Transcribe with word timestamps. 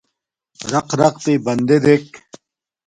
رَقرقتݵئ 0.71 1.35
بندݺ 1.45 1.77
دݵک. 1.83 2.05